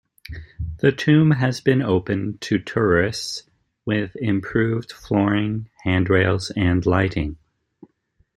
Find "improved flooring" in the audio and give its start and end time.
4.15-5.69